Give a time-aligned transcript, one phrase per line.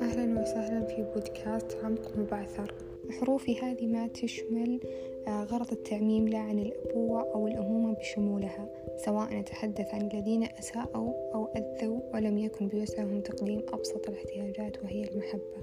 [0.00, 2.74] أهلا وسهلا في بودكاست عمق مبعثر.
[3.10, 4.80] حروفي هذه ما تشمل
[5.28, 8.68] آه، غرض التعميم لا عن الأبوة أو الأمومة بشمولها
[9.04, 15.58] سواء نتحدث عن الذين أساءوا أو أذوا ولم يكن بوسعهم تقديم أبسط الاحتياجات وهي المحبة.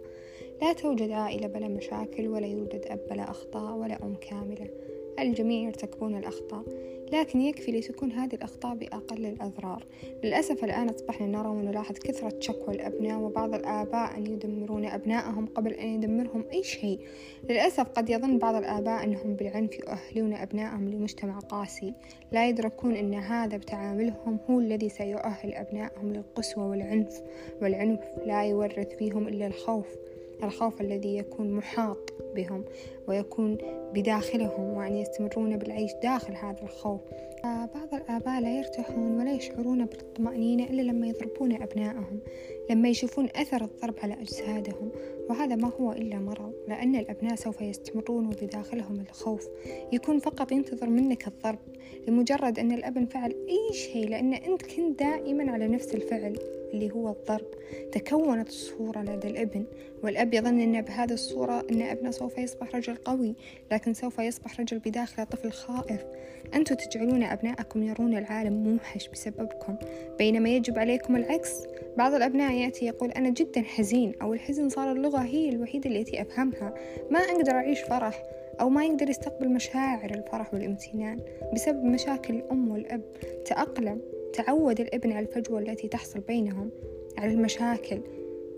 [0.62, 4.70] لا توجد عائلة بلا مشاكل ولا يوجد أب بلا أخطاء ولا أم كاملة.
[5.20, 6.64] الجميع يرتكبون الأخطاء
[7.12, 9.86] لكن يكفي لتكون هذه الأخطاء بأقل الأضرار.
[10.24, 15.88] للأسف الآن أصبحنا نرى ونلاحظ كثرة شكوى الأبناء وبعض الآباء أن يدمرون أبنائهم قبل أن
[15.88, 17.00] يدمرهم أي شيء.
[17.50, 21.94] للأسف قد يظن بعض الآباء أنهم بالعنف يؤهلون أبنائهم لمجتمع قاسي.
[22.32, 27.22] لا يدركون أن هذا بتعاملهم هو الذي سيؤهل أبنائهم للقسوة والعنف
[27.62, 29.88] والعنف لا يورث فيهم إلا الخوف.
[30.44, 32.66] الخوف الذي يكون محاط بهم
[33.08, 33.58] ويكون
[33.94, 37.02] بداخلهم وأن يستمرون بالعيش داخل هذا الخوف.
[37.44, 42.20] بعض الآباء لا يرتاحون ولا يشعرون بالطمأنينة إلا لما يضربون أبنائهم
[42.70, 44.92] لما يشوفون أثر الضرب على أجسادهم.
[45.30, 49.04] وهذا ما هو إلا مرض لأن الأبناء سوف يستمرون بداخلهم.
[49.10, 49.48] الخوف
[49.94, 51.60] يكون فقط ينتظر منك الضرب
[52.08, 56.38] لمجرد أن الأب فعل أي شيء لأن أنت كنت دائما على نفس الفعل.
[56.74, 57.46] اللي هو الضرب.
[57.92, 59.66] تكونت الصورة لدى الابن
[60.04, 63.36] والأب يظن أن بهذه الصورة أن أبنه سوف يصبح رجل قوي
[63.72, 66.06] لكن سوف يصبح رجل بداخله طفل خائف.
[66.54, 69.76] أنتم تجعلون أبنائكم يرون العالم موحش بسببكم
[70.18, 71.52] بينما يجب عليكم العكس.
[71.98, 76.74] بعض الأبناء يأتي يقول أنا جدا حزين أو الحزن صار اللغة هي الوحيدة التي أفهمها.
[77.12, 78.24] ما أقدر أعيش فرح
[78.62, 81.20] أو ما يقدر يستقبل مشاعر الفرح والامتنان
[81.54, 83.02] بسبب مشاكل الأم والأب.
[83.46, 84.02] تأقلم.
[84.34, 86.70] تعود الابن على الفجوة التي تحصل بينهم
[87.18, 88.02] على المشاكل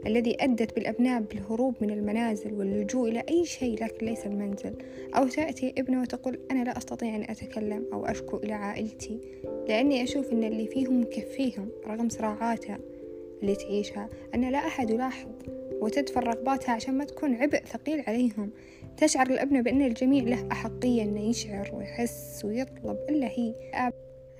[0.06, 4.74] الذي أدت بالأبناء بالهروب من المنازل واللجوء إلى أي شيء لكن ليس المنزل.
[5.16, 9.20] أو تأتي ابنة وتقول أنا لا أستطيع أن أتكلم أو أشكو إلى عائلتي
[9.68, 12.80] لأني أشوف أن اللي فيهم مكفيهم رغم صراعاتها
[13.42, 15.30] اللي تعيشها أن لا أحد يلاحظ
[15.82, 18.50] وتدفع رغباتها عشان ما تكون عبء ثقيل عليهم.
[18.98, 23.54] تشعر الأبنة بأن الجميع له أحقية أنه يشعر ويحس ويطلب إلا هي.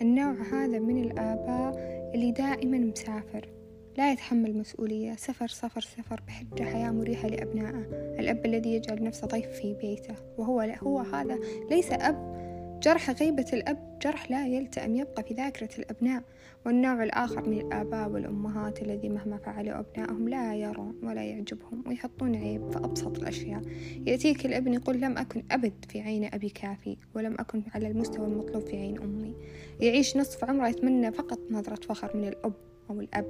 [0.04, 1.74] النوع هذا من الآباء
[2.16, 3.50] اللي دائما مسافر
[3.98, 7.86] لا يتحمل مسؤولية سفر سفر سفر بحجة حياة مريحة لأبنائه.
[8.20, 12.43] الأب الذي يجعل نفسه ضيف في بيته وهو هو هذا ليس أب
[12.84, 16.24] جرح غيبة الأب جرح لا يلتئم يبقى في ذاكرة الأبناء.
[16.66, 22.72] والنوع الآخر من الآباء والأمهات الذي مهما فعلوا أبنائهم لا يرون ولا يعجبهم ويحطون عيب
[22.72, 23.62] في أبسط الأشياء.
[24.08, 28.64] يأتيك الابن يقول لم أكن أبد في عين أبي كافي ولم أكن على المستوى المطلوب
[28.64, 29.36] في عين أمي.
[29.80, 32.54] يعيش نصف عمره يتمنى فقط نظرة فخر من الأب
[32.90, 33.26] أو الأب.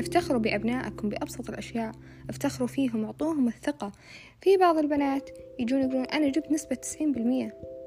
[0.00, 1.92] افتخروا بأبنائكم بأبسط الأشياء.
[2.30, 3.92] افتخروا فيهم أعطوهم الثقة.
[4.40, 7.79] في بعض البنات يجون يقولون أنا جبت نسبة تسعين بالمية.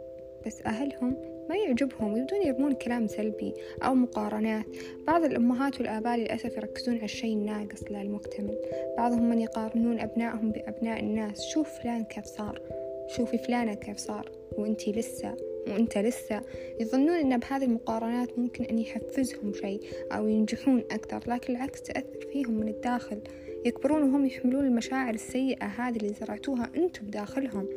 [0.46, 1.16] بس أهلهم
[1.50, 4.66] ما يعجبهم يبدون يرمون كلام سلبي أو مقارنات.
[5.08, 8.58] بعض الأمهات والآباء للأسف يركزون على الشيء الناقص لا المكتمل
[8.98, 11.42] بعضهم من يقارنون أبنائهم بأبناء الناس.
[11.42, 12.62] شوف فلان كيف صار.
[13.08, 14.32] شوفي فلانة كيف صار.
[14.58, 15.36] وانتي لسه
[15.68, 16.42] وأنت لسه.
[16.80, 19.80] يظنون إن بهذه المقارنات ممكن أن يحفزهم شيء
[20.12, 23.22] أو ينجحون أكثر لكن العكس تأثر فيهم من الداخل.
[23.66, 27.68] يكبرون وهم يحملون المشاعر السيئة هذه اللي زرعتوها أنتم بداخلهم.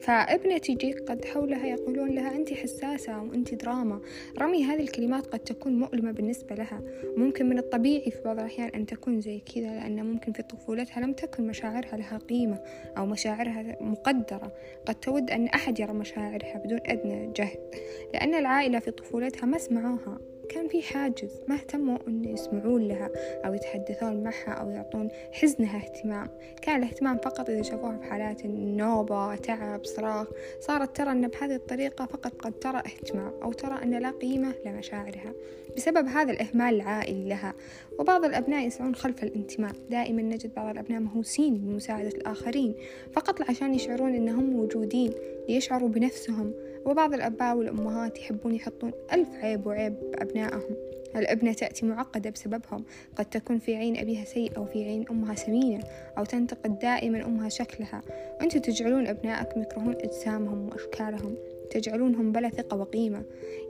[0.00, 4.00] فابنة تجيك قد حولها يقولون لها أنت حساسة وأنت دراما.
[4.38, 6.82] رمي هذه الكلمات قد تكون مؤلمة بالنسبة لها.
[7.16, 11.12] ممكن من الطبيعي في بعض الأحيان أن تكون زي كذا لأن ممكن في طفولتها لم
[11.12, 12.62] تكن مشاعرها لها قيمة
[12.98, 14.52] أو مشاعرها مقدرة.
[14.86, 17.74] قد تود أن أحد يرى مشاعرها بدون أدنى جهد
[18.14, 23.10] لأن العائلة في طفولتها ما سمعوها كان في حاجز ما اهتموا أن يسمعون لها
[23.44, 26.28] أو يتحدثون معها أو يعطون حزنها اهتمام.
[26.62, 30.26] كان الاهتمام فقط إذا شافوها في حالات النوبة تعب صراخ.
[30.60, 35.32] صارت ترى أن بهذه الطريقة فقط قد ترى اهتمام أو ترى أن لا قيمة لمشاعرها
[35.76, 37.54] بسبب هذا الإهمال العائلي لها.
[37.98, 39.72] وبعض الأبناء يسعون خلف الانتماء.
[39.90, 42.74] دائما نجد بعض الأبناء مهووسين بمساعدة الآخرين
[43.12, 45.12] فقط عشان يشعرون أنهم موجودين
[45.48, 46.52] ليشعروا بنفسهم
[46.84, 50.76] وبعض الآباء والأمهات يحبون يحطون ألف عيب وعيب بأبنائهم.
[51.16, 52.84] الأبنة تأتي معقدة بسببهم.
[53.16, 55.84] قد تكون في عين أبيها سيئة أو في عين أمها سمينة
[56.18, 58.02] أو تنتقد دائما أمها شكلها.
[58.40, 61.34] وأنتم تجعلون أبنائكم يكرهون أجسامهم وأشكالهم
[61.70, 63.22] تجعلونهم بلا ثقة وقيمة.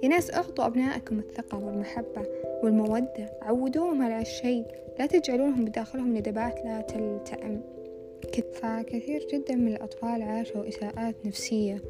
[0.03, 2.27] يا ناس أعطوا أبنائكم الثقة والمحبة
[2.63, 3.31] والمودة.
[3.43, 4.65] عودوهم على الشيء.
[4.99, 7.61] لا تجعلونهم بداخلهم ندبات لا تلتئم
[8.53, 11.83] فكثير جدا من الأطفال عاشوا إساءات نفسية.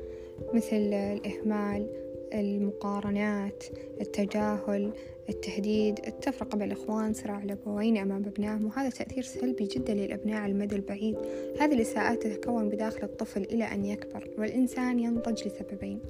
[0.55, 1.87] مثل الإهمال
[2.35, 3.65] المقارنات
[4.01, 4.93] التجاهل
[5.29, 10.77] التهديد التفرقة بين الإخوان صراع الأبوين أمام أبنائهم وهذا تأثير سلبي جدا للأبناء على المدى
[10.77, 11.17] البعيد.
[11.61, 16.01] هذه الإساءات تتكون بداخل الطفل إلى أن يكبر والإنسان ينضج لسببين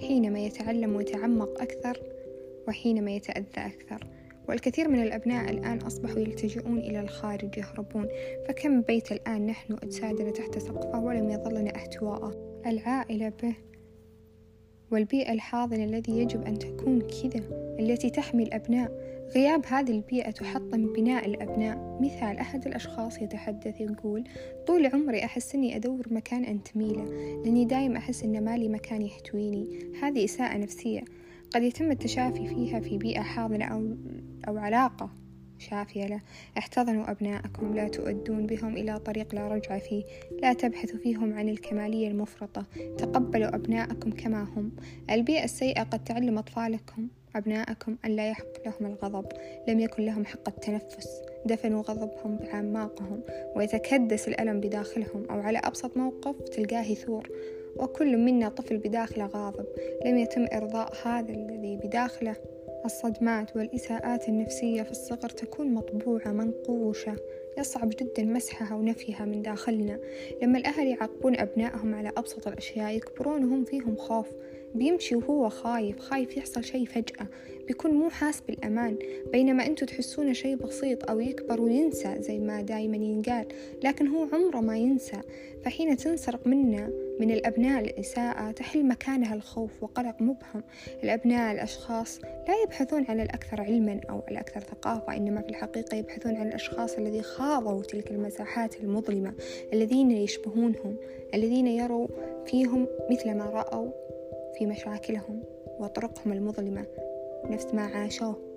[0.00, 2.00] حينما يتعلم ويتعمق أكثر
[2.68, 4.06] وحينما يتأذى أكثر.
[4.48, 8.08] والكثير من الأبناء الآن أصبحوا يلتجئون إلى الخارج يهربون.
[8.48, 13.67] فكم بيت الآن نحن أجسادنا تحت سقفه ولم يظل لنا احتواءه العائلة به
[14.90, 17.44] والبيئة الحاضنة الذي يجب أن تكون كذا
[17.80, 18.92] التي تحمي الأبناء.
[19.34, 21.98] غياب هذه البيئة تحطم بناء الأبناء.
[22.00, 24.24] مثال أحد الأشخاص يتحدث يقول
[24.66, 27.04] طول عمري أحس أني أدور مكان أنتمي له
[27.44, 29.66] لأني دايم أحس أن مالي مكان يحتويني.
[30.02, 31.00] هذه إساءة نفسية.
[31.54, 33.96] قد يتم التشافي فيها في بيئة حاضنة أو,
[34.48, 35.10] أو علاقة.
[35.58, 36.20] شافية له.
[36.58, 40.04] احتضنوا أبناءكم لا تؤدون بهم إلى طريق لا رجع فيه
[40.42, 42.64] لا تبحثوا فيهم عن الكمالية المفرطة
[42.98, 44.72] تقبلوا أبناءكم كما هم.
[45.10, 49.26] البيئة السيئة قد تعلم أطفالكم أبناءكم أن لا يحق لهم الغضب
[49.68, 53.20] لم يكن لهم حق التنفس دفنوا غضبهم بأعماقهم
[53.56, 57.30] ويتكدس الألم بداخلهم أو على أبسط موقف تلقاه يثور.
[57.76, 59.66] وكل منا طفل بداخله غاضب
[60.04, 62.36] لم يتم إرضاء هذا الذي بداخله.
[62.84, 67.16] الصدمات والإساءات النفسية في الصغر تكون مطبوعة منقوشة
[67.58, 69.98] يصعب جدا مسحها ونفيها من داخلنا.
[70.42, 74.26] لما الأهل يعاقبون أبنائهم على أبسط الأشياء يكبرون وهم فيهم خوف.
[74.74, 77.26] بيمشي وهو خايف خايف يحصل شيء فجأة.
[77.66, 78.98] بيكون مو حاس بالأمان.
[79.32, 83.46] بينما أنتوا تحسونه شيء بسيط أو يكبر وينسى زي ما دايما ينقال
[83.84, 85.20] لكن هو عمره ما ينسى.
[85.64, 86.90] فحين تنسرق منا
[87.20, 90.62] من الأبناء الإساءة تحل مكانها الخوف وقلق مبهم.
[91.02, 96.48] الأبناء الأشخاص لا يبحثون عن الأكثر علما أو الأكثر ثقافة إنما في الحقيقة يبحثون عن
[96.48, 99.34] الأشخاص الذين خاضوا تلك المساحات المظلمة
[99.72, 100.96] الذين يشبهونهم
[101.34, 102.08] الذين يروا
[102.46, 103.90] فيهم مثل ما رأوا
[104.58, 105.42] في مشاكلهم
[105.78, 106.86] وطرقهم المظلمة.
[107.44, 108.47] نفس ما عاشوه.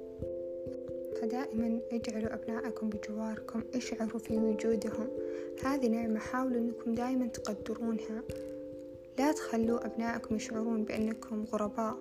[1.21, 5.07] فدائما اجعلوا أبنائكم بجواركم اشعروا في وجودهم.
[5.63, 8.23] هذه نعمة حاولوا أنكم دائما تقدرونها.
[9.19, 11.97] لا تخلوا أبنائكم يشعرون بأنكم غرباء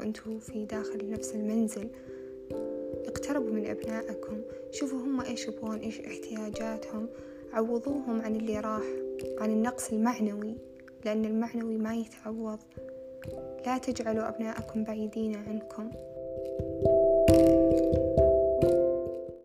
[0.00, 1.88] وأنتوا في داخل نفس المنزل.
[3.06, 4.40] اقتربوا من أبنائكم
[4.70, 7.08] شوفوا هم إيش يبغون إيش احتياجاتهم.
[7.52, 8.84] عوضوهم عن اللي راح
[9.38, 10.56] عن النقص المعنوي
[11.04, 12.58] لأن المعنوي ما يتعوض.
[13.66, 15.90] لا تجعلوا أبناءكم بعيدين عنكم.